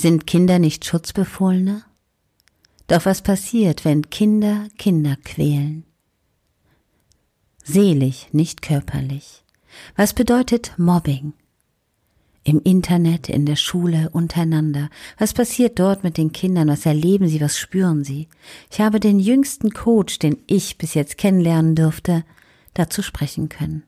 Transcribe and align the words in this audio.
Sind 0.00 0.28
Kinder 0.28 0.60
nicht 0.60 0.84
Schutzbefohlene? 0.84 1.82
Doch 2.86 3.04
was 3.04 3.20
passiert, 3.20 3.84
wenn 3.84 4.10
Kinder 4.10 4.68
Kinder 4.78 5.16
quälen? 5.24 5.82
Selig, 7.64 8.28
nicht 8.30 8.62
körperlich. 8.62 9.42
Was 9.96 10.14
bedeutet 10.14 10.70
Mobbing? 10.76 11.32
Im 12.44 12.62
Internet, 12.62 13.28
in 13.28 13.44
der 13.44 13.56
Schule, 13.56 14.10
untereinander. 14.10 14.88
Was 15.18 15.34
passiert 15.34 15.80
dort 15.80 16.04
mit 16.04 16.16
den 16.16 16.30
Kindern? 16.30 16.68
Was 16.68 16.86
erleben 16.86 17.26
sie? 17.26 17.40
Was 17.40 17.58
spüren 17.58 18.04
sie? 18.04 18.28
Ich 18.70 18.80
habe 18.80 19.00
den 19.00 19.18
jüngsten 19.18 19.72
Coach, 19.72 20.20
den 20.20 20.38
ich 20.46 20.78
bis 20.78 20.94
jetzt 20.94 21.18
kennenlernen 21.18 21.74
durfte, 21.74 22.24
dazu 22.72 23.02
sprechen 23.02 23.48
können. 23.48 23.82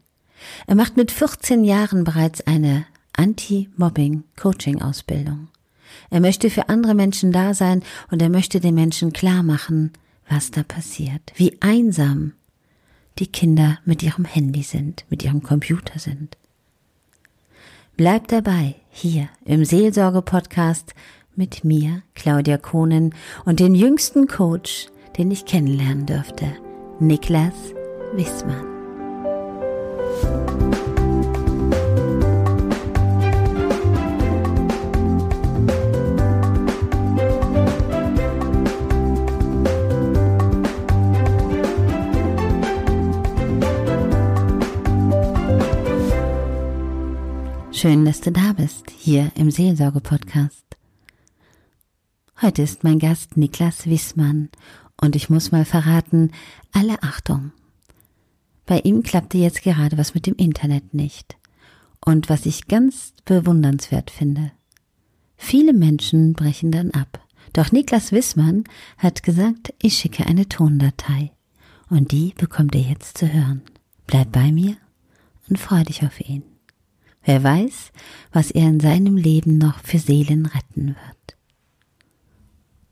Er 0.67 0.75
macht 0.75 0.97
mit 0.97 1.13
14 1.13 1.63
Jahren 1.63 2.03
bereits 2.03 2.45
eine 2.49 2.85
Anti-Mobbing-Coaching-Ausbildung. 3.13 5.47
Er 6.11 6.21
möchte 6.21 6.51
für 6.51 6.69
andere 6.69 6.95
Menschen 6.95 7.33
da 7.33 7.55
sein 7.55 7.83
und 8.11 8.23
er 8.23 8.29
möchte 8.29 8.61
den 8.61 8.75
Menschen 8.75 9.13
klar 9.13 9.43
machen, 9.43 9.93
was 10.29 10.51
da 10.51 10.63
passiert, 10.63 11.33
wie 11.37 11.57
einsam 11.61 12.33
die 13.19 13.27
Kinder 13.27 13.79
mit 13.85 14.03
ihrem 14.03 14.25
Handy 14.25 14.63
sind, 14.63 15.05
mit 15.11 15.23
ihrem 15.23 15.43
Computer 15.43 15.99
sind. 15.99 16.37
Bleib 17.97 18.29
dabei, 18.29 18.77
hier 18.91 19.29
im 19.45 19.65
Seelsorge-Podcast 19.65 20.95
mit 21.37 21.65
mir, 21.65 22.03
Claudia 22.15 22.57
Kohnen, 22.57 23.15
und 23.45 23.61
dem 23.61 23.75
jüngsten 23.75 24.27
Coach, 24.27 24.87
den 25.19 25.31
ich 25.31 25.45
kennenlernen 25.45 26.07
durfte, 26.07 26.47
Niklas 26.99 27.55
Wissmann. 28.15 28.67
Schön, 47.81 48.05
dass 48.05 48.21
du 48.21 48.31
da 48.31 48.53
bist, 48.53 48.91
hier 48.91 49.33
im 49.37 49.51
Seelsorge-Podcast. 49.51 50.67
Heute 52.43 52.61
ist 52.61 52.85
mein 52.85 52.99
Gast 52.99 53.39
Niklas 53.39 53.87
Wissmann 53.87 54.51
und 55.01 55.17
ich 55.17 55.31
muss 55.31 55.51
mal 55.51 55.65
verraten, 55.65 56.31
alle 56.73 57.03
Achtung. 57.03 57.53
Bei 58.67 58.81
ihm 58.81 59.03
klappte 59.03 59.39
jetzt 59.39 59.63
gerade 59.63 59.97
was 59.97 60.13
mit 60.13 60.27
dem 60.27 60.35
Internet 60.35 60.93
nicht. 60.93 61.39
Und 62.05 62.29
was 62.29 62.45
ich 62.45 62.69
ganz 62.69 63.15
bewundernswert 63.25 64.11
finde, 64.11 64.53
viele 65.39 65.73
Menschen 65.73 66.35
brechen 66.35 66.73
dann 66.73 66.91
ab. 66.91 67.27
Doch 67.55 67.73
Niklas 67.73 68.13
Wissmann 68.13 68.65
hat 68.99 69.23
gesagt, 69.23 69.73
ich 69.81 69.97
schicke 69.97 70.27
eine 70.27 70.47
Tondatei. 70.47 71.33
Und 71.89 72.13
die 72.13 72.35
bekommt 72.37 72.75
ihr 72.75 72.83
jetzt 72.83 73.17
zu 73.17 73.33
hören. 73.33 73.63
Bleib 74.07 74.33
bei 74.33 74.53
mir 74.53 74.77
und 75.49 75.59
freu 75.59 75.83
dich 75.83 76.03
auf 76.05 76.21
ihn. 76.21 76.43
Wer 77.23 77.45
weiß, 77.45 77.93
was 78.33 78.51
er 78.51 78.69
in 78.69 78.81
seinem 78.81 79.17
Leben 79.17 79.59
noch 79.59 79.79
für 79.81 79.99
Seelen 79.99 80.47
retten 80.47 80.97
wird. 80.97 81.37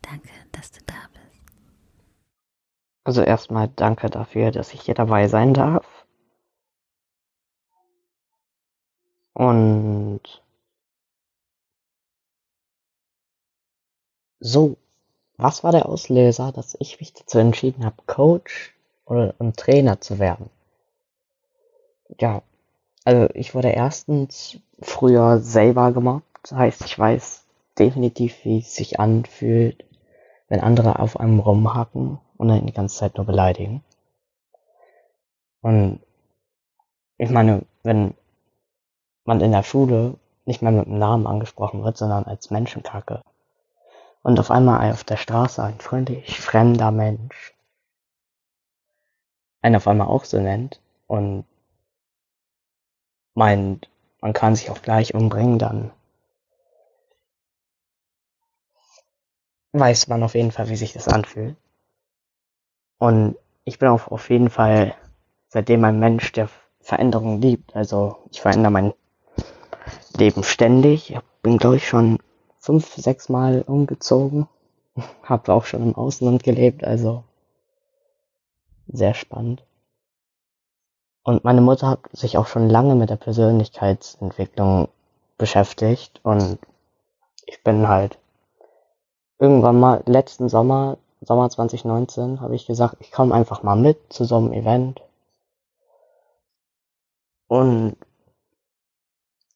Danke, 0.02 0.28
dass 0.52 0.70
du 0.70 0.80
da 0.86 0.94
bist. 1.12 1.42
Also 3.04 3.22
erstmal 3.22 3.68
danke 3.68 4.10
dafür, 4.10 4.50
dass 4.50 4.74
ich 4.74 4.82
hier 4.82 4.94
dabei 4.94 5.28
sein 5.28 5.54
darf. 5.54 5.86
Und 9.32 10.42
so, 14.40 14.76
was 15.36 15.62
war 15.62 15.72
der 15.72 15.88
Auslöser, 15.88 16.52
dass 16.52 16.76
ich 16.80 17.00
mich 17.00 17.14
dazu 17.14 17.38
entschieden 17.38 17.84
habe, 17.84 18.02
Coach 18.06 18.74
oder 19.04 19.34
und 19.38 19.56
Trainer 19.56 20.00
zu 20.00 20.18
werden? 20.18 20.50
Ja, 22.18 22.42
also 23.08 23.26
ich 23.32 23.54
wurde 23.54 23.70
erstens 23.70 24.58
früher 24.82 25.38
selber 25.38 25.92
gemobbt. 25.92 26.26
Das 26.42 26.52
heißt, 26.52 26.84
ich 26.84 26.98
weiß 26.98 27.42
definitiv, 27.78 28.44
wie 28.44 28.58
es 28.58 28.74
sich 28.74 29.00
anfühlt, 29.00 29.82
wenn 30.48 30.60
andere 30.60 30.98
auf 30.98 31.18
einem 31.18 31.38
rumhacken 31.38 32.18
und 32.36 32.48
dann 32.48 32.66
die 32.66 32.72
ganze 32.74 32.98
Zeit 32.98 33.16
nur 33.16 33.24
beleidigen. 33.24 33.82
Und 35.62 36.00
ich 37.16 37.30
meine, 37.30 37.62
wenn 37.82 38.12
man 39.24 39.40
in 39.40 39.52
der 39.52 39.62
Schule 39.62 40.16
nicht 40.44 40.60
mehr 40.60 40.72
mit 40.72 40.84
dem 40.84 40.98
Namen 40.98 41.26
angesprochen 41.26 41.84
wird, 41.84 41.96
sondern 41.96 42.24
als 42.24 42.50
Menschenkacke. 42.50 43.22
Und 44.22 44.38
auf 44.38 44.50
einmal 44.50 44.92
auf 44.92 45.04
der 45.04 45.16
Straße 45.16 45.62
ein 45.62 45.80
freundlich 45.80 46.38
fremder 46.38 46.90
Mensch 46.90 47.54
einen 49.62 49.76
auf 49.76 49.88
einmal 49.88 50.08
auch 50.08 50.26
so 50.26 50.38
nennt 50.38 50.78
und 51.06 51.46
meint, 53.38 53.88
man 54.20 54.32
kann 54.32 54.54
sich 54.56 54.68
auch 54.70 54.82
gleich 54.82 55.14
umbringen, 55.14 55.58
dann 55.58 55.92
weiß 59.72 60.08
man 60.08 60.22
auf 60.22 60.34
jeden 60.34 60.50
Fall, 60.50 60.68
wie 60.68 60.76
sich 60.76 60.92
das 60.92 61.08
anfühlt. 61.08 61.56
Und 62.98 63.36
ich 63.64 63.78
bin 63.78 63.88
auch 63.88 64.08
auf 64.08 64.28
jeden 64.28 64.50
Fall 64.50 64.94
seitdem 65.48 65.84
ein 65.84 66.00
Mensch, 66.00 66.32
der 66.32 66.48
Veränderungen 66.80 67.40
liebt. 67.40 67.76
Also 67.76 68.16
ich 68.30 68.40
verändere 68.40 68.72
mein 68.72 68.94
Leben 70.16 70.42
ständig. 70.42 71.12
Ich 71.12 71.20
bin, 71.42 71.58
glaube 71.58 71.76
ich, 71.76 71.86
schon 71.86 72.18
fünf, 72.58 72.94
sechs 72.94 73.28
Mal 73.28 73.62
umgezogen. 73.62 74.48
Habe 75.22 75.52
auch 75.52 75.64
schon 75.64 75.82
im 75.82 75.94
Ausland 75.94 76.42
gelebt, 76.42 76.82
also 76.82 77.22
sehr 78.88 79.14
spannend. 79.14 79.62
Und 81.28 81.44
meine 81.44 81.60
Mutter 81.60 81.88
hat 81.88 82.00
sich 82.12 82.38
auch 82.38 82.46
schon 82.46 82.70
lange 82.70 82.94
mit 82.94 83.10
der 83.10 83.16
Persönlichkeitsentwicklung 83.16 84.88
beschäftigt 85.36 86.20
und 86.22 86.58
ich 87.44 87.62
bin 87.62 87.86
halt 87.86 88.16
irgendwann 89.38 89.78
mal 89.78 90.02
letzten 90.06 90.48
Sommer, 90.48 90.96
Sommer 91.20 91.50
2019, 91.50 92.40
habe 92.40 92.54
ich 92.54 92.66
gesagt, 92.66 92.96
ich 93.00 93.12
komme 93.12 93.34
einfach 93.34 93.62
mal 93.62 93.76
mit 93.76 94.10
zu 94.10 94.24
so 94.24 94.36
einem 94.38 94.54
Event. 94.54 95.02
Und 97.46 97.94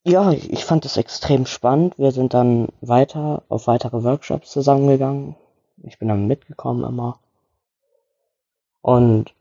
ja, 0.04 0.30
ich 0.30 0.66
fand 0.66 0.84
es 0.84 0.98
extrem 0.98 1.46
spannend. 1.46 1.98
Wir 1.98 2.12
sind 2.12 2.34
dann 2.34 2.68
weiter 2.82 3.44
auf 3.48 3.66
weitere 3.66 4.04
Workshops 4.04 4.50
zusammengegangen. 4.50 5.36
Ich 5.84 5.98
bin 5.98 6.08
dann 6.08 6.26
mitgekommen 6.26 6.84
immer. 6.84 7.18
Und 8.82 9.32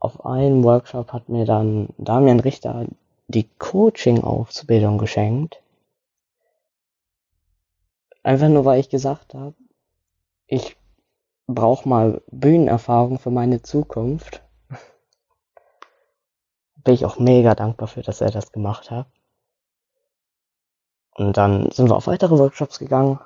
auf 0.00 0.24
einem 0.24 0.64
Workshop 0.64 1.12
hat 1.12 1.28
mir 1.28 1.44
dann 1.44 1.90
Damian 1.98 2.40
Richter 2.40 2.86
die 3.28 3.48
Coaching-Ausbildung 3.58 4.98
geschenkt. 4.98 5.62
Einfach 8.22 8.48
nur, 8.48 8.64
weil 8.64 8.80
ich 8.80 8.88
gesagt 8.88 9.34
habe, 9.34 9.54
ich 10.46 10.76
brauche 11.46 11.88
mal 11.88 12.22
Bühnenerfahrung 12.30 13.18
für 13.18 13.30
meine 13.30 13.62
Zukunft. 13.62 14.42
Bin 16.76 16.94
ich 16.94 17.04
auch 17.04 17.18
mega 17.18 17.54
dankbar 17.54 17.88
für, 17.88 18.02
dass 18.02 18.20
er 18.20 18.30
das 18.30 18.52
gemacht 18.52 18.90
hat. 18.90 19.06
Und 21.14 21.36
dann 21.36 21.70
sind 21.70 21.90
wir 21.90 21.96
auf 21.96 22.06
weitere 22.06 22.38
Workshops 22.38 22.78
gegangen. 22.78 23.20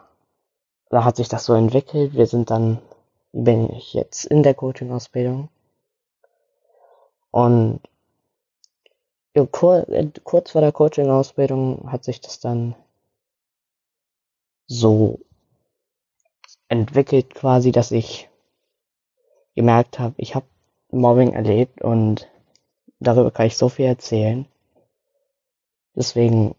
Da 0.91 1.05
hat 1.05 1.17
sich 1.17 1.29
das 1.29 1.45
so 1.45 1.55
entwickelt. 1.55 2.15
Wir 2.15 2.27
sind 2.27 2.51
dann, 2.51 2.79
bin 3.33 3.73
ich 3.73 3.95
jetzt 3.95 4.25
in 4.25 4.43
der 4.43 4.55
Coaching-Ausbildung. 4.55 5.49
Und 7.35 7.81
kur 9.51 9.85
kurz 10.23 10.53
vor 10.53 10.61
der 10.61 10.71
Coaching-Ausbildung 10.71 11.91
hat 11.91 12.05
sich 12.05 12.21
das 12.21 12.39
dann 12.39 12.77
so 14.69 15.19
entwickelt 16.69 17.35
quasi, 17.35 17.73
dass 17.73 17.91
ich 17.91 18.31
gemerkt 19.57 19.99
habe, 19.99 20.15
ich 20.17 20.37
habe 20.37 20.47
Mobbing 20.93 21.33
erlebt 21.33 21.83
und 21.83 22.31
darüber 23.01 23.33
kann 23.33 23.47
ich 23.47 23.57
so 23.57 23.69
viel 23.69 23.87
erzählen. 23.87 24.47
Deswegen 25.97 26.55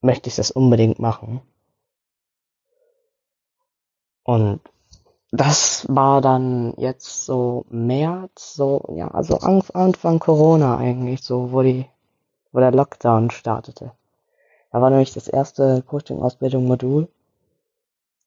möchte 0.00 0.28
ich 0.28 0.34
das 0.34 0.50
unbedingt 0.50 0.98
machen. 0.98 1.40
Und 4.24 4.60
das 5.36 5.86
war 5.88 6.20
dann 6.20 6.74
jetzt 6.76 7.26
so 7.26 7.64
März, 7.68 8.54
so, 8.54 8.84
ja, 8.94 9.08
also 9.08 9.38
Anfang 9.38 10.18
Corona 10.18 10.78
eigentlich, 10.78 11.22
so, 11.22 11.52
wo 11.52 11.62
die, 11.62 11.86
wo 12.52 12.60
der 12.60 12.72
Lockdown 12.72 13.30
startete. 13.30 13.92
Da 14.72 14.80
war 14.80 14.90
nämlich 14.90 15.14
das 15.14 15.28
erste 15.28 15.82
Coaching-Ausbildung-Modul, 15.82 17.08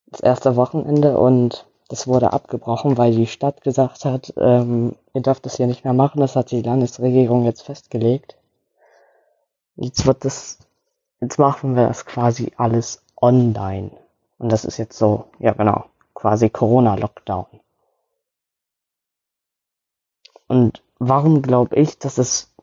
das 0.07 0.21
erste 0.21 0.55
Wochenende 0.55 1.17
und 1.17 1.65
das 1.89 2.07
wurde 2.07 2.33
abgebrochen, 2.33 2.97
weil 2.97 3.15
die 3.15 3.27
Stadt 3.27 3.61
gesagt 3.61 4.05
hat, 4.05 4.33
ähm, 4.37 4.95
ihr 5.13 5.21
dürft 5.21 5.45
das 5.45 5.57
hier 5.57 5.67
nicht 5.67 5.83
mehr 5.83 5.93
machen, 5.93 6.21
das 6.21 6.35
hat 6.35 6.51
die 6.51 6.61
Landesregierung 6.61 7.45
jetzt 7.45 7.63
festgelegt. 7.63 8.37
Jetzt 9.75 10.05
wird 10.05 10.25
das, 10.25 10.59
jetzt 11.19 11.39
machen 11.39 11.75
wir 11.75 11.87
das 11.87 12.05
quasi 12.05 12.51
alles 12.57 13.01
online. 13.19 13.91
Und 14.37 14.51
das 14.51 14.65
ist 14.65 14.77
jetzt 14.77 14.97
so, 14.97 15.25
ja 15.39 15.53
genau, 15.53 15.85
quasi 16.19 16.49
Corona-Lockdown. 16.49 17.47
Und 20.47 20.83
warum 20.97 21.41
glaube 21.41 21.77
ich, 21.77 21.97
dass 21.97 22.17
es 22.17 22.53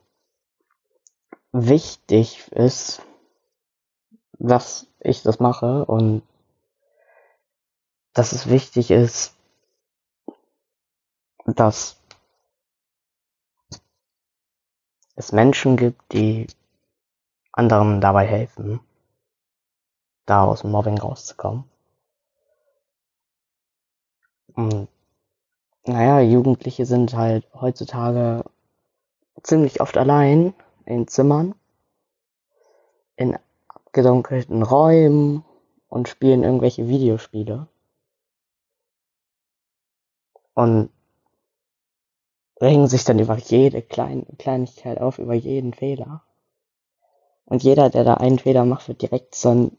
wichtig 1.53 2.53
ist, 2.53 3.00
dass 4.38 4.87
ich 5.00 5.23
das 5.23 5.41
mache 5.41 5.87
und 5.87 6.23
dass 8.12 8.32
es 8.32 8.50
wichtig 8.50 8.91
ist, 8.91 9.35
dass 11.47 11.97
es 15.14 15.32
Menschen 15.32 15.79
gibt, 15.79 16.12
die 16.12 16.47
anderen 17.53 18.03
dabei 18.03 18.26
helfen, 18.26 18.81
da 20.26 20.44
aus 20.44 20.61
dem 20.61 20.73
Mobbing 20.73 20.99
rauszukommen. 20.99 21.64
Und 24.56 24.88
naja, 25.85 26.20
Jugendliche 26.20 26.87
sind 26.87 27.14
halt 27.14 27.47
heutzutage 27.55 28.43
ziemlich 29.43 29.81
oft 29.81 29.97
allein 29.97 30.55
in 30.85 31.06
Zimmern, 31.06 31.55
in 33.17 33.38
abgedunkelten 33.69 34.62
Räumen 34.62 35.44
und 35.88 36.08
spielen 36.08 36.43
irgendwelche 36.43 36.88
Videospiele. 36.88 37.69
Und 40.55 40.91
regen 42.61 42.87
sich 42.88 43.05
dann 43.05 43.19
über 43.19 43.37
jede 43.37 43.82
Klein 43.82 44.26
Kleinigkeit 44.38 44.99
auf, 44.99 45.19
über 45.19 45.35
jeden 45.35 45.75
Fehler. 45.75 46.23
Und 47.44 47.62
jeder, 47.62 47.91
der 47.91 48.05
da 48.05 48.14
einen 48.14 48.38
Fehler 48.38 48.64
macht, 48.64 48.88
wird 48.88 49.03
direkt 49.03 49.35
zur 49.35 49.70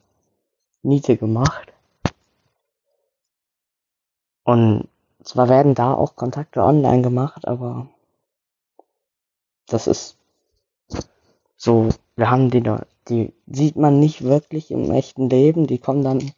Niete 0.82 1.16
gemacht. 1.16 1.72
Und 4.48 4.88
zwar 5.22 5.50
werden 5.50 5.74
da 5.74 5.92
auch 5.92 6.16
Kontakte 6.16 6.62
online 6.62 7.02
gemacht, 7.02 7.46
aber 7.46 7.86
das 9.66 9.86
ist 9.86 10.16
so, 11.58 11.90
wir 12.16 12.30
haben 12.30 12.50
die, 12.50 12.62
die 13.10 13.34
sieht 13.46 13.76
man 13.76 14.00
nicht 14.00 14.24
wirklich 14.24 14.70
im 14.70 14.90
echten 14.90 15.28
Leben, 15.28 15.66
die 15.66 15.76
kommen 15.76 16.02
dann, 16.02 16.32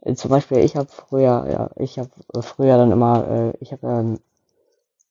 äh, 0.00 0.14
zum 0.14 0.30
Beispiel 0.30 0.60
ich 0.60 0.76
habe 0.76 0.88
früher, 0.88 1.46
ja, 1.52 1.70
ich 1.76 1.98
habe 1.98 2.08
früher 2.40 2.78
dann 2.78 2.90
immer, 2.90 3.28
äh, 3.28 3.52
ich 3.60 3.72
habe 3.72 3.86
ähm, 3.86 4.18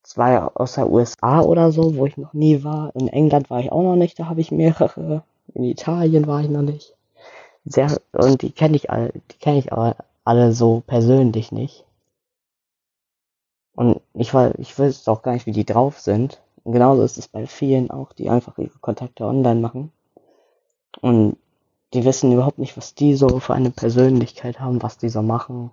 zwei 0.01 0.41
aus 0.41 0.73
der 0.73 0.89
USA 0.89 1.41
oder 1.41 1.71
so, 1.71 1.95
wo 1.95 2.07
ich 2.07 2.17
noch 2.17 2.33
nie 2.33 2.63
war. 2.63 2.91
In 2.95 3.07
England 3.07 3.51
war 3.51 3.59
ich 3.59 3.71
auch 3.71 3.83
noch 3.83 3.95
nicht, 3.95 4.17
da 4.17 4.25
habe 4.25 4.41
ich 4.41 4.49
mehrere. 4.49 5.21
In 5.53 5.63
Italien 5.63 6.25
war 6.25 6.41
ich 6.41 6.49
noch 6.49 6.63
nicht. 6.63 6.95
Sehr, 7.65 8.01
und 8.13 8.41
die 8.41 8.51
kenne 8.51 8.77
ich 8.77 8.89
alle, 8.89 9.11
die 9.31 9.37
kenne 9.37 9.59
ich 9.59 9.71
aber 9.71 9.95
alle 10.23 10.53
so 10.53 10.81
persönlich 10.87 11.51
nicht. 11.51 11.85
Und 13.79 14.01
ich 14.13 14.33
war, 14.33 14.59
ich 14.59 14.77
weiß 14.77 15.07
auch 15.07 15.21
gar 15.21 15.31
nicht, 15.31 15.45
wie 15.45 15.53
die 15.53 15.63
drauf 15.63 16.01
sind. 16.01 16.41
Und 16.65 16.73
genauso 16.73 17.01
ist 17.01 17.17
es 17.17 17.29
bei 17.29 17.47
vielen 17.47 17.89
auch, 17.89 18.11
die 18.11 18.29
einfach 18.29 18.57
ihre 18.57 18.77
Kontakte 18.79 19.23
online 19.23 19.61
machen. 19.61 19.93
Und 20.99 21.37
die 21.93 22.03
wissen 22.03 22.33
überhaupt 22.33 22.59
nicht, 22.59 22.75
was 22.75 22.93
die 22.93 23.15
so 23.15 23.39
für 23.39 23.53
eine 23.53 23.71
Persönlichkeit 23.71 24.59
haben, 24.59 24.83
was 24.83 24.97
die 24.97 25.07
so 25.07 25.21
machen. 25.21 25.71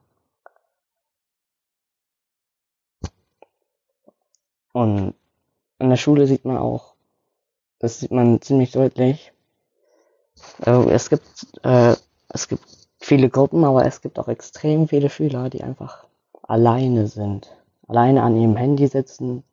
Und 4.73 5.13
in 5.81 5.91
der 5.91 5.97
Schule 5.97 6.29
sieht 6.29 6.45
man 6.45 6.59
auch, 6.59 6.95
das 7.81 7.99
sieht 7.99 8.13
man 8.13 8.41
ziemlich 8.41 8.71
deutlich. 8.71 9.33
Äh, 10.65 10.91
es 10.91 11.11
gibt, 11.11 11.49
äh, 11.65 11.97
es 12.29 12.47
gibt 12.47 12.63
viele 13.01 13.31
Gruppen, 13.31 13.65
aber 13.65 13.85
es 13.85 14.01
gibt 14.01 14.21
auch 14.21 14.29
extrem 14.29 14.87
viele 14.87 15.11
Schüler, 15.11 15.51
die 15.51 15.65
einfach 15.65 16.07
alleine 16.45 17.09
sind. 17.09 17.51
Alleine 17.89 18.23
an 18.23 18.37
ihrem 18.37 18.57
Handy 18.57 18.87
sitzen 18.87 19.45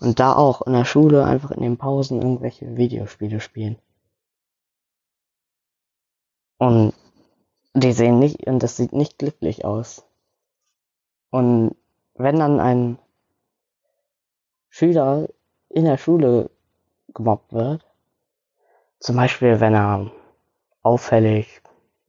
und 0.00 0.20
da 0.20 0.34
auch 0.34 0.62
in 0.62 0.72
der 0.72 0.84
Schule 0.84 1.24
einfach 1.24 1.50
in 1.50 1.62
den 1.62 1.76
Pausen 1.76 2.22
irgendwelche 2.22 2.76
Videospiele 2.76 3.40
spielen. 3.40 3.78
Und 6.58 6.94
die 7.74 7.92
sehen 7.92 8.18
nicht, 8.18 8.46
und 8.46 8.62
das 8.62 8.76
sieht 8.76 8.92
nicht 8.92 9.18
glücklich 9.18 9.64
aus. 9.64 10.04
Und 11.30 11.76
wenn 12.14 12.38
dann 12.38 12.58
ein 12.58 12.98
Schüler 14.70 15.28
in 15.68 15.84
der 15.84 15.98
Schule 15.98 16.50
gemobbt 17.14 17.52
wird. 17.52 17.84
Zum 19.00 19.16
Beispiel, 19.16 19.60
wenn 19.60 19.74
er 19.74 20.10
auffällig, 20.82 21.62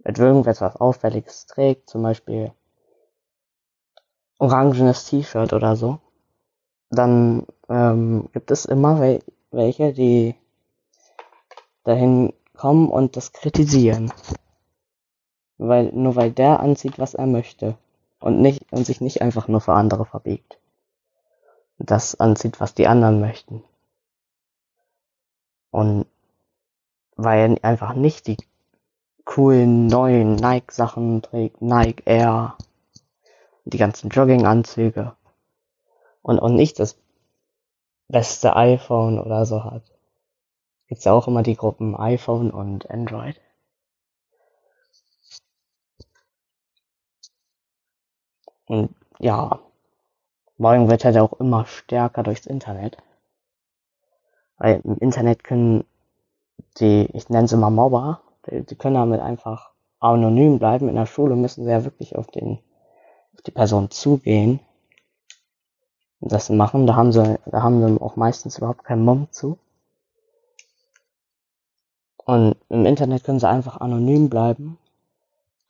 mit 0.03 0.17
irgendetwas 0.17 0.75
Auffälliges 0.75 1.45
trägt, 1.45 1.89
zum 1.89 2.03
Beispiel 2.03 2.51
orangenes 4.39 5.05
T-Shirt 5.05 5.53
oder 5.53 5.75
so, 5.75 5.99
dann 6.89 7.45
ähm, 7.69 8.29
gibt 8.33 8.49
es 8.51 8.65
immer 8.65 8.99
wel 8.99 9.21
welche, 9.51 9.93
die 9.93 10.35
dahin 11.83 12.33
kommen 12.55 12.89
und 12.89 13.15
das 13.15 13.31
kritisieren. 13.31 14.11
Weil, 15.57 15.91
nur 15.93 16.15
weil 16.15 16.31
der 16.31 16.59
anzieht, 16.59 16.97
was 16.97 17.13
er 17.13 17.27
möchte. 17.27 17.77
Und 18.19 18.41
nicht, 18.41 18.71
und 18.71 18.85
sich 18.85 19.01
nicht 19.01 19.21
einfach 19.21 19.47
nur 19.47 19.61
für 19.61 19.73
andere 19.73 20.05
verbiegt 20.05 20.59
das 21.79 22.19
anzieht, 22.19 22.59
was 22.59 22.73
die 22.73 22.87
anderen 22.87 23.19
möchten. 23.19 23.63
Und 25.71 26.05
weil 27.15 27.57
er 27.57 27.63
einfach 27.63 27.93
nicht 27.93 28.27
die 28.27 28.37
coolen 29.23 29.87
neuen 29.87 30.35
Nike-Sachen 30.35 31.21
trägt, 31.21 31.61
Nike 31.61 32.03
Air, 32.05 32.55
die 33.69 33.77
ganzen 33.77 34.09
Jogginganzüge 34.09 35.15
und, 36.21 36.39
und 36.39 36.55
nicht 36.55 36.79
das 36.79 36.97
beste 38.07 38.55
iPhone 38.55 39.19
oder 39.19 39.45
so 39.45 39.63
hat. 39.63 39.83
Gibt's 40.87 41.05
ja 41.05 41.13
auch 41.13 41.27
immer 41.27 41.43
die 41.43 41.55
Gruppen 41.55 41.95
iPhone 41.95 42.51
und 42.51 42.89
Android. 42.89 43.39
Und 48.65 48.93
ja, 49.19 49.59
Morgen 50.59 50.89
wird 50.89 51.05
halt 51.05 51.17
auch 51.17 51.39
immer 51.39 51.65
stärker 51.65 52.21
durchs 52.21 52.45
Internet. 52.45 52.97
Weil 54.57 54.81
im 54.83 54.97
Internet 54.97 55.45
können 55.45 55.85
die, 56.81 57.07
ich 57.13 57.29
nenne 57.29 57.47
sie 57.47 57.55
mal 57.55 57.69
Mobber, 57.69 58.19
die, 58.45 58.65
die 58.65 58.75
können 58.75 58.95
damit 58.95 59.21
einfach 59.21 59.71
anonym 60.01 60.59
bleiben. 60.59 60.89
In 60.89 60.95
der 60.95 61.05
Schule 61.05 61.37
müssen 61.37 61.63
sie 61.63 61.71
ja 61.71 61.85
wirklich 61.85 62.17
auf 62.17 62.27
den, 62.27 62.59
die 63.43 63.51
Person 63.51 63.91
zugehen. 63.91 64.59
Und 66.19 66.31
das 66.31 66.49
machen, 66.49 66.85
da 66.87 66.95
haben 66.95 67.11
sie, 67.11 67.39
da 67.45 67.61
haben 67.61 67.85
sie 67.85 68.01
auch 68.01 68.15
meistens 68.15 68.57
überhaupt 68.57 68.83
keinen 68.83 69.05
Mumm 69.05 69.27
zu. 69.31 69.57
Und 72.17 72.55
im 72.69 72.85
Internet 72.85 73.23
können 73.23 73.39
sie 73.39 73.47
einfach 73.47 73.77
anonym 73.81 74.29
bleiben 74.29 74.77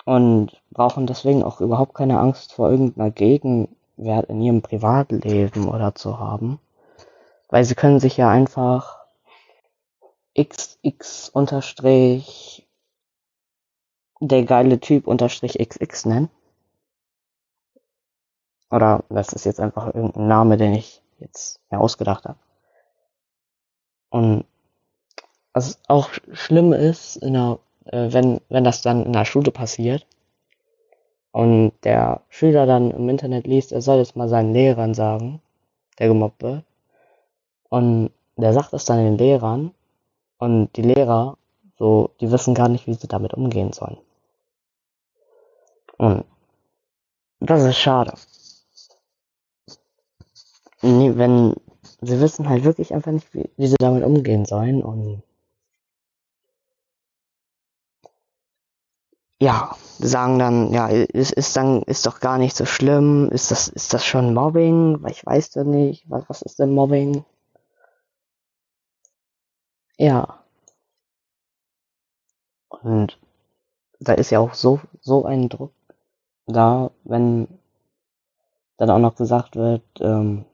und 0.05 0.61
brauchen 0.71 1.07
deswegen 1.07 1.43
auch 1.43 1.61
überhaupt 1.61 1.93
keine 1.93 2.19
Angst 2.19 2.53
vor 2.53 2.69
irgendeiner 2.69 3.11
Gegen, 3.11 3.75
Wert 3.95 4.29
in 4.29 4.41
ihrem 4.41 4.61
Privatleben 4.61 5.67
oder 5.67 5.93
zu 5.93 6.19
haben. 6.19 6.59
Weil 7.49 7.63
sie 7.63 7.75
können 7.75 7.99
sich 7.99 8.17
ja 8.17 8.29
einfach 8.29 8.99
xx 10.37 11.29
unterstrich 11.29 12.67
der 14.19 14.43
geile 14.43 14.79
Typ 14.79 15.07
unterstrich 15.07 15.57
xx 15.59 16.05
nennen. 16.05 16.29
Oder 18.71 19.03
das 19.09 19.33
ist 19.33 19.45
jetzt 19.45 19.59
einfach 19.59 19.87
irgendein 19.87 20.27
Name, 20.27 20.57
den 20.57 20.73
ich 20.73 21.01
jetzt 21.19 21.59
mir 21.71 21.79
ausgedacht 21.79 22.25
habe. 22.25 22.37
Und 24.09 24.45
was 25.53 25.79
auch 25.87 26.09
schlimm 26.31 26.73
ist, 26.73 27.21
der, 27.21 27.59
äh, 27.85 28.11
wenn, 28.11 28.41
wenn 28.49 28.63
das 28.63 28.81
dann 28.81 29.05
in 29.05 29.13
der 29.13 29.25
Schule 29.25 29.51
passiert, 29.51 30.05
und 31.31 31.73
der 31.83 32.21
Schüler 32.29 32.65
dann 32.65 32.91
im 32.91 33.07
Internet 33.09 33.45
liest, 33.45 33.71
er 33.71 33.81
soll 33.81 33.99
es 33.99 34.15
mal 34.15 34.27
seinen 34.27 34.53
Lehrern 34.53 34.93
sagen, 34.93 35.41
der 35.99 36.07
gemobbt 36.07 36.41
wird. 36.41 36.63
Und 37.69 38.11
der 38.35 38.53
sagt 38.53 38.73
es 38.73 38.85
dann 38.85 38.97
den 38.97 39.17
Lehrern 39.17 39.71
und 40.39 40.75
die 40.75 40.81
Lehrer, 40.81 41.37
so, 41.77 42.11
die 42.19 42.31
wissen 42.31 42.55
gar 42.55 42.67
nicht, 42.67 42.87
wie 42.87 42.93
sie 42.93 43.07
damit 43.07 43.33
umgehen 43.33 43.73
sollen. 43.73 43.97
Und 45.97 46.25
das 47.39 47.63
ist 47.63 47.77
schade. 47.77 48.13
Wenn 50.81 51.55
sie 52.01 52.19
wissen 52.21 52.47
halt 52.49 52.63
wirklich 52.63 52.93
einfach 52.93 53.11
nicht, 53.11 53.33
wie, 53.33 53.49
wie 53.57 53.67
sie 53.67 53.75
damit 53.79 54.03
umgehen 54.03 54.45
sollen 54.45 54.83
und 54.83 55.23
ja, 59.41 59.75
sagen 59.99 60.37
dann, 60.39 60.73
ja, 60.73 60.87
ist, 60.87 61.31
ist 61.31 61.55
dann, 61.55 61.81
ist 61.83 62.05
doch 62.05 62.19
gar 62.19 62.37
nicht 62.37 62.55
so 62.55 62.65
schlimm, 62.65 63.29
ist 63.31 63.51
das, 63.51 63.67
ist 63.69 63.93
das 63.93 64.05
schon 64.05 64.33
Mobbing? 64.33 65.01
Weil 65.01 65.11
ich 65.11 65.25
weiß 65.25 65.51
doch 65.51 65.63
nicht, 65.63 66.09
was, 66.09 66.23
was 66.27 66.41
ist 66.41 66.59
denn 66.59 66.73
Mobbing? 66.73 67.23
Ja. 69.97 70.39
Und 72.69 73.17
da 73.99 74.13
ist 74.13 74.29
ja 74.31 74.39
auch 74.39 74.53
so, 74.53 74.79
so 75.01 75.25
ein 75.25 75.49
Druck 75.49 75.71
da, 76.47 76.91
wenn 77.03 77.47
dann 78.77 78.89
auch 78.89 78.99
noch 78.99 79.15
gesagt 79.15 79.55
wird, 79.55 79.83
ähm, 79.99 80.45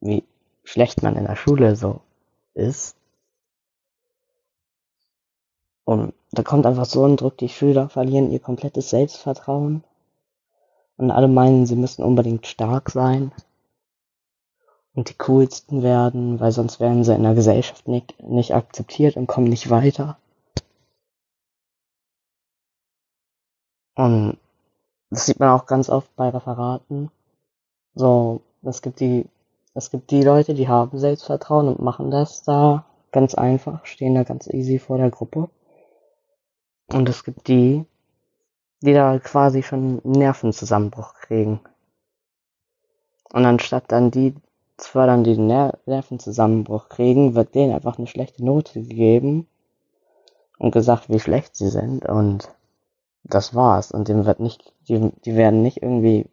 wie 0.00 0.24
schlecht 0.64 1.02
man 1.02 1.16
in 1.16 1.24
der 1.24 1.36
Schule 1.36 1.76
so 1.76 2.00
ist. 2.54 2.96
Und 5.84 6.14
da 6.32 6.42
kommt 6.42 6.66
einfach 6.66 6.84
so 6.84 7.04
ein 7.04 7.16
Druck, 7.16 7.38
die 7.38 7.48
Schüler 7.48 7.88
verlieren 7.88 8.32
ihr 8.32 8.40
komplettes 8.40 8.90
Selbstvertrauen. 8.90 9.84
Und 10.96 11.10
alle 11.10 11.28
meinen, 11.28 11.66
sie 11.66 11.76
müssen 11.76 12.02
unbedingt 12.02 12.46
stark 12.46 12.90
sein 12.90 13.32
und 14.96 15.10
die 15.10 15.14
coolsten 15.14 15.82
werden, 15.82 16.40
weil 16.40 16.52
sonst 16.52 16.80
werden 16.80 17.04
sie 17.04 17.14
in 17.14 17.22
der 17.22 17.34
Gesellschaft 17.34 17.86
nicht, 17.86 18.20
nicht 18.22 18.54
akzeptiert 18.54 19.16
und 19.16 19.26
kommen 19.26 19.48
nicht 19.48 19.68
weiter. 19.70 20.18
Und 23.94 24.38
das 25.10 25.26
sieht 25.26 25.38
man 25.38 25.50
auch 25.50 25.66
ganz 25.66 25.88
oft 25.90 26.14
bei 26.16 26.30
Referaten. 26.30 27.10
So, 27.94 28.40
es 28.62 28.82
gibt 28.82 29.00
die, 29.00 29.26
es 29.76 29.90
gibt 29.90 30.10
die 30.10 30.22
Leute, 30.22 30.54
die 30.54 30.68
haben 30.68 30.98
Selbstvertrauen 30.98 31.68
und 31.68 31.82
machen 31.82 32.10
das 32.10 32.42
da 32.42 32.86
ganz 33.12 33.34
einfach, 33.34 33.84
stehen 33.84 34.14
da 34.14 34.22
ganz 34.22 34.46
easy 34.46 34.78
vor 34.78 34.96
der 34.96 35.10
Gruppe. 35.10 35.50
Und 36.90 37.08
es 37.10 37.24
gibt 37.24 37.46
die, 37.46 37.84
die 38.80 38.94
da 38.94 39.18
quasi 39.18 39.62
schon 39.62 40.00
einen 40.02 40.12
Nervenzusammenbruch 40.12 41.14
kriegen. 41.14 41.60
Und 43.30 43.44
anstatt 43.44 43.84
dann 43.88 44.10
die 44.10 44.34
zu 44.78 44.92
fördern, 44.92 45.24
die 45.24 45.34
den 45.34 45.46
Ner 45.46 45.78
Nervenzusammenbruch 45.84 46.88
kriegen, 46.88 47.34
wird 47.34 47.54
denen 47.54 47.74
einfach 47.74 47.98
eine 47.98 48.06
schlechte 48.06 48.42
Note 48.42 48.80
gegeben 48.80 49.46
und 50.58 50.70
gesagt, 50.70 51.10
wie 51.10 51.20
schlecht 51.20 51.54
sie 51.54 51.68
sind 51.68 52.06
und 52.06 52.48
das 53.24 53.54
war's. 53.54 53.92
Und 53.92 54.08
dem 54.08 54.24
wird 54.24 54.40
nicht, 54.40 54.72
die, 54.88 55.10
die 55.26 55.36
werden 55.36 55.62
nicht 55.62 55.82
irgendwie 55.82 56.26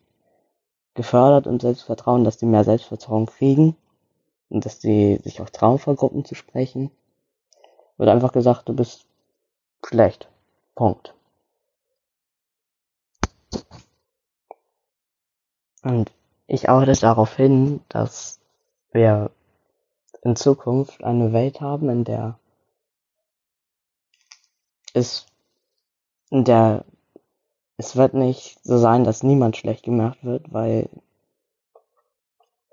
gefördert 0.94 1.48
und 1.48 1.62
Selbstvertrauen, 1.62 2.24
dass 2.24 2.38
die 2.38 2.46
mehr 2.46 2.64
Selbstvertrauen 2.64 3.26
kriegen 3.26 3.76
und 4.50 4.66
dass 4.66 4.80
die 4.80 5.20
sich 5.24 5.42
auch 5.42 5.50
trauen, 5.50 5.80
vor 5.80 5.96
Gruppen 5.96 6.26
zu 6.26 6.36
sprechen. 6.36 6.92
Wird 7.98 8.10
einfach 8.10 8.32
gesagt, 8.32 8.70
du 8.70 8.74
bist 8.74 9.06
schlecht. 9.86 10.28
Punkt. 10.76 11.14
Und 15.84 16.12
ich 16.48 16.70
arbeite 16.70 16.94
darauf 16.94 17.36
hin, 17.36 17.82
dass 17.90 18.40
wir 18.92 19.32
in 20.22 20.36
Zukunft 20.36 21.04
eine 21.04 21.34
Welt 21.34 21.62
haben, 21.62 21.90
in 21.90 22.04
der 22.04 22.40
es, 24.94 25.26
in 26.30 26.46
der 26.46 26.86
es 27.84 27.98
wird 27.98 28.14
nicht 28.14 28.58
so 28.64 28.78
sein, 28.78 29.04
dass 29.04 29.24
niemand 29.24 29.58
schlecht 29.58 29.84
gemacht 29.84 30.20
wird, 30.22 30.54
weil 30.54 30.90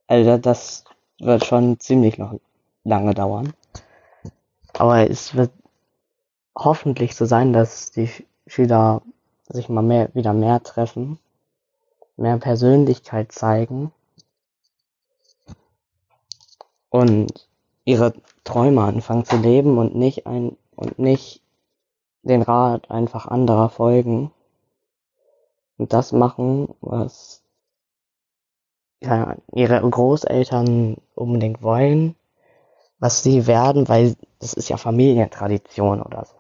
also 0.06 0.38
das 0.38 0.84
wird 1.18 1.44
schon 1.44 1.80
ziemlich 1.80 2.16
noch 2.16 2.38
lange 2.84 3.12
dauern. 3.14 3.52
Aber 4.74 5.10
es 5.10 5.34
wird 5.34 5.50
hoffentlich 6.56 7.16
so 7.16 7.24
sein, 7.26 7.52
dass 7.52 7.90
die 7.90 8.08
Schüler 8.46 9.02
sich 9.48 9.68
mal 9.68 9.82
mehr, 9.82 10.14
wieder 10.14 10.32
mehr 10.32 10.62
treffen, 10.62 11.18
mehr 12.16 12.38
Persönlichkeit 12.38 13.32
zeigen 13.32 13.92
und 16.88 17.48
ihre 17.84 18.14
Träume 18.44 18.82
anfangen 18.82 19.24
zu 19.24 19.36
leben 19.36 19.76
und 19.76 19.96
nicht 19.96 20.26
ein, 20.28 20.56
und 20.76 21.00
nicht 21.00 21.42
den 22.22 22.42
Rat 22.42 22.90
einfach 22.92 23.26
anderer 23.26 23.70
folgen 23.70 24.30
und 25.80 25.94
das 25.94 26.12
machen, 26.12 26.68
was 26.82 27.42
ja, 29.02 29.34
ihre 29.54 29.80
Großeltern 29.80 30.98
unbedingt 31.14 31.62
wollen, 31.62 32.16
was 32.98 33.22
sie 33.22 33.46
werden, 33.46 33.88
weil 33.88 34.14
das 34.40 34.52
ist 34.52 34.68
ja 34.68 34.76
Familientradition 34.76 36.02
oder 36.02 36.26
so. 36.26 36.34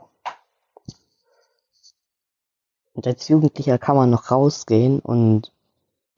Und 2.92 3.06
als 3.06 3.28
Jugendlicher 3.28 3.78
kann 3.78 3.96
man 3.96 4.10
noch 4.10 4.30
rausgehen 4.30 5.00
und 5.00 5.52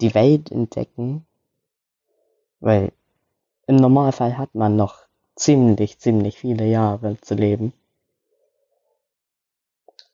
die 0.00 0.14
Welt 0.14 0.50
entdecken, 0.50 1.24
weil 2.58 2.90
im 3.68 3.76
Normalfall 3.76 4.36
hat 4.36 4.56
man 4.56 4.74
noch 4.74 5.04
ziemlich, 5.36 6.00
ziemlich 6.00 6.38
viele 6.38 6.66
Jahre 6.66 7.20
zu 7.20 7.36
leben. 7.36 7.72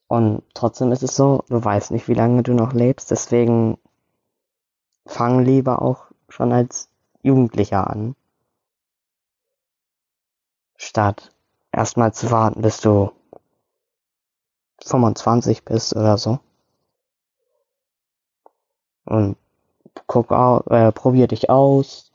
Und 0.08 0.42
trotzdem 0.54 0.90
ist 0.90 1.02
es 1.02 1.14
so, 1.14 1.44
du 1.48 1.62
weißt 1.62 1.90
nicht, 1.90 2.08
wie 2.08 2.14
lange 2.14 2.42
du 2.42 2.54
noch 2.54 2.72
lebst, 2.72 3.10
deswegen 3.10 3.78
fang 5.06 5.44
lieber 5.44 5.82
auch 5.82 6.06
schon 6.28 6.52
als 6.52 6.88
Jugendlicher 7.22 7.88
an. 7.88 8.16
Statt 10.76 11.30
erstmal 11.72 12.14
zu 12.14 12.30
warten, 12.30 12.62
bis 12.62 12.80
du 12.80 13.12
25 14.82 15.64
bist 15.64 15.94
oder 15.94 16.16
so. 16.16 16.38
Und 19.04 19.36
guck, 20.06 20.30
äh, 20.30 20.92
probier 20.92 21.26
dich 21.26 21.50
aus. 21.50 22.07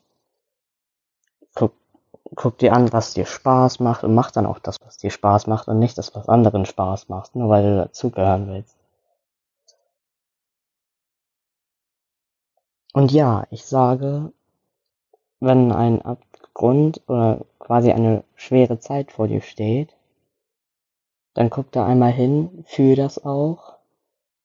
Guck, 2.35 2.59
dir 2.59 2.73
an, 2.73 2.93
was 2.93 3.15
dir 3.15 3.25
Spaß 3.25 3.79
macht 3.79 4.03
und 4.03 4.13
mach 4.13 4.29
dann 4.29 4.45
auch 4.45 4.59
das, 4.59 4.77
was 4.85 4.97
dir 4.97 5.09
Spaß 5.09 5.47
macht 5.47 5.67
und 5.67 5.79
nicht 5.79 5.97
das, 5.97 6.13
was 6.13 6.29
anderen 6.29 6.65
Spaß 6.67 7.09
macht, 7.09 7.35
nur 7.35 7.49
weil 7.49 7.63
du 7.63 7.75
dazugehören 7.77 8.47
willst. 8.49 8.75
Und 12.93 13.11
ja, 13.11 13.45
ich 13.51 13.65
sage, 13.67 14.31
wenn 15.39 15.71
ein 15.71 16.01
Abgrund 16.01 17.01
oder 17.07 17.41
quasi 17.59 17.91
eine 17.91 18.23
schwere 18.35 18.79
Zeit 18.79 19.11
vor 19.11 19.27
dir 19.27 19.41
steht, 19.41 19.95
dann 21.35 21.51
guck 21.51 21.71
da 21.71 21.85
einmal 21.85 22.11
hin, 22.11 22.63
fühl 22.65 22.95
das 22.95 23.23
auch 23.23 23.75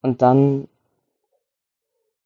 und 0.02 0.22
dann 0.22 0.68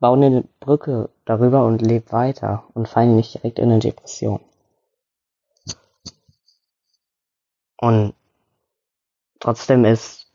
bau 0.01 0.13
eine 0.13 0.45
Brücke 0.61 1.09
darüber 1.25 1.65
und 1.65 1.81
leb 1.81 2.13
weiter 2.13 2.65
und 2.75 2.89
fall 2.89 3.07
nicht 3.07 3.33
direkt 3.33 3.59
in 3.59 3.71
eine 3.71 3.79
Depression. 3.79 4.41
Und 7.83 8.15
trotzdem 9.41 9.85
ist 9.85 10.29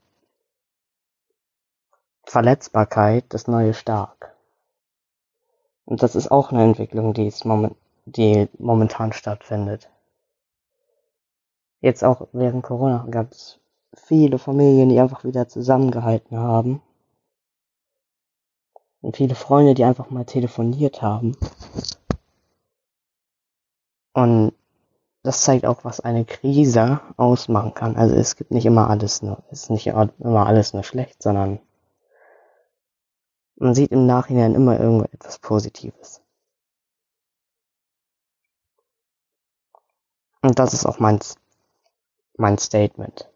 Verletzbarkeit 2.25 3.23
das 3.29 3.47
neue 3.47 3.73
Stark. 3.73 4.35
Und 5.85 6.03
das 6.03 6.17
ist 6.17 6.29
auch 6.29 6.51
eine 6.51 6.65
Entwicklung, 6.65 7.13
die, 7.13 7.27
es 7.27 7.45
moment, 7.45 7.77
die 8.03 8.49
momentan 8.59 9.13
stattfindet. 9.13 9.89
Jetzt 11.79 12.03
auch 12.03 12.27
während 12.33 12.63
Corona 12.63 13.07
gab 13.09 13.31
es 13.31 13.61
viele 13.93 14.39
Familien, 14.39 14.89
die 14.89 14.99
einfach 14.99 15.23
wieder 15.23 15.47
zusammengehalten 15.47 16.37
haben 16.37 16.81
und 18.99 19.15
viele 19.15 19.35
Freunde, 19.35 19.73
die 19.73 19.85
einfach 19.85 20.09
mal 20.09 20.25
telefoniert 20.25 21.01
haben. 21.01 21.37
Und 24.11 24.53
das 25.27 25.41
zeigt 25.41 25.65
auch, 25.65 25.83
was 25.83 25.99
eine 25.99 26.23
Krise 26.23 27.01
ausmachen 27.17 27.73
kann. 27.73 27.97
Also 27.97 28.15
es 28.15 28.37
gibt 28.37 28.51
nicht 28.51 28.65
immer 28.65 28.89
alles 28.89 29.21
nur, 29.21 29.43
ist 29.51 29.69
nicht 29.69 29.87
immer 29.87 30.47
alles 30.47 30.71
nur 30.71 30.83
schlecht, 30.83 31.21
sondern 31.21 31.59
man 33.57 33.75
sieht 33.75 33.91
im 33.91 34.05
Nachhinein 34.05 34.55
immer 34.55 34.79
irgendetwas 34.79 35.39
Positives. 35.39 36.21
Und 40.41 40.59
das 40.59 40.73
ist 40.73 40.85
auch 40.85 40.99
mein, 40.99 41.19
mein 42.37 42.57
Statement. 42.57 43.29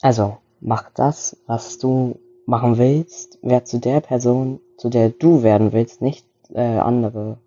Also, 0.00 0.38
mach 0.58 0.90
das, 0.90 1.36
was 1.46 1.78
du 1.78 2.18
machen 2.46 2.76
willst, 2.76 3.38
werd 3.42 3.68
zu 3.68 3.78
der 3.78 4.00
Person, 4.00 4.60
zu 4.78 4.88
der 4.88 5.10
du 5.10 5.44
werden 5.44 5.72
willst, 5.72 6.02
nicht 6.02 6.26
äh, 6.50 6.78
andere 6.78 7.38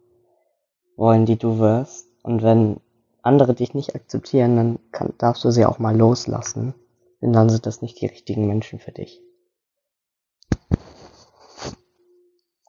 wollen, 0.96 1.26
die 1.26 1.38
du 1.38 1.60
wirst. 1.60 2.08
Und 2.24 2.44
wenn 2.44 2.78
andere 3.22 3.54
dich 3.54 3.74
nicht 3.74 3.96
akzeptieren, 3.96 4.56
dann 4.56 4.80
kann, 4.92 5.14
darfst 5.18 5.44
du 5.44 5.52
sie 5.52 5.66
auch 5.66 5.80
mal 5.80 5.96
loslassen, 5.96 6.74
denn 7.22 7.34
dann 7.34 7.50
sind 7.50 7.66
das 7.66 7.82
nicht 7.82 8.00
die 8.02 8.08
richtigen 8.08 8.48
Menschen 8.48 8.80
für 8.80 8.92
dich. 8.92 9.22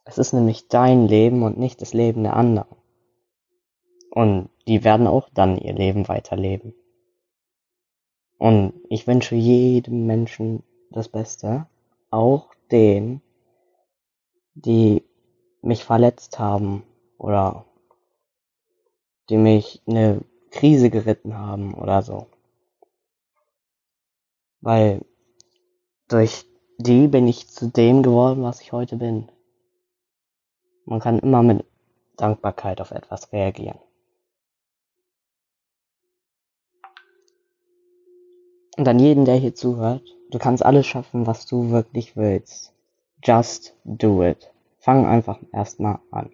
Es 0.05 0.19
ist 0.19 0.33
nämlich 0.33 0.69
dein 0.69 1.09
Leben 1.09 1.43
und 1.43 1.59
nicht 1.59 1.83
das 1.83 1.93
Leben 1.93 2.23
der 2.23 2.37
anderen. 2.37 2.69
Und 4.11 4.49
die 4.67 4.83
werden 4.83 5.07
auch 5.07 5.29
dann 5.35 5.59
ihr 5.59 5.75
Leben 5.75 6.09
weiterleben. 6.09 6.75
Und 8.39 8.75
ich 8.89 9.07
wünsche 9.07 9.35
jedem 9.35 10.07
Menschen 10.07 10.63
das 10.91 11.09
Beste, 11.09 11.67
auch 12.11 12.55
denen, 12.71 13.21
die 14.55 15.03
mich 15.61 15.85
verletzt 15.85 16.39
haben 16.39 16.85
oder 17.19 17.67
die 19.29 19.37
mich 19.37 19.83
eine 19.87 20.23
Krise 20.51 20.91
geritten 20.91 21.37
haben 21.37 21.75
oder 21.75 22.03
so. 22.03 22.27
Weil 24.61 25.03
durch 26.09 26.45
die 26.79 27.09
bin 27.09 27.27
ich 27.27 27.49
zu 27.49 27.69
dem 27.69 28.03
geworden, 28.03 28.43
was 28.43 28.61
ich 28.61 28.73
heute 28.73 28.97
bin. 28.97 29.31
Man 30.85 31.01
kann 31.01 31.19
immer 31.19 31.43
mit 31.43 31.65
Dankbarkeit 32.17 32.81
auf 32.81 32.91
etwas 32.91 33.33
reagieren. 33.33 33.79
Und 38.77 38.87
an 38.87 38.99
jeden, 38.99 39.25
der 39.25 39.37
hier 39.37 39.55
zuhört, 39.55 40.03
du 40.31 40.39
kannst 40.39 40.65
alles 40.65 40.87
schaffen, 40.87 41.27
was 41.27 41.47
du 41.47 41.71
wirklich 41.71 42.17
willst. 42.17 42.75
Just 43.25 43.75
do 43.85 44.23
it. 44.23 44.53
Fang 44.79 45.07
einfach 45.07 45.41
erstmal 45.53 45.99
an. 46.11 46.31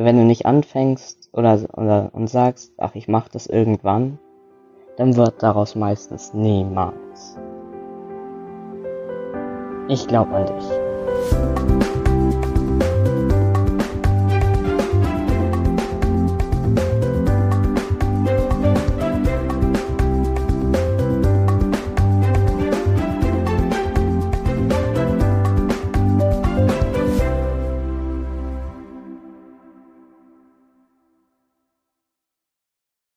Wenn 0.00 0.16
du 0.16 0.22
nicht 0.22 0.46
anfängst 0.46 1.28
oder, 1.32 1.58
oder 1.76 2.10
und 2.12 2.28
sagst, 2.28 2.72
ach, 2.78 2.94
ich 2.94 3.08
mach 3.08 3.26
das 3.28 3.48
irgendwann, 3.48 4.20
dann 4.96 5.16
wird 5.16 5.42
daraus 5.42 5.74
meistens 5.74 6.32
niemals. 6.32 7.36
Ich 9.88 10.06
glaube 10.06 10.30
an 10.36 10.46
dich. 10.46 11.87